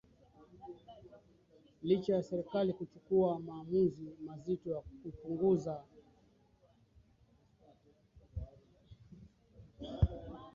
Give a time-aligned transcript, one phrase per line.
[1.83, 5.85] licha ya serikali kuchukua maamuzi mazito ya kupunguza